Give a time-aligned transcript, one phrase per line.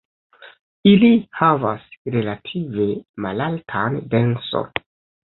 [0.91, 1.09] Ili
[1.41, 1.83] havas
[2.15, 2.87] relative
[3.25, 4.63] malaltan denso.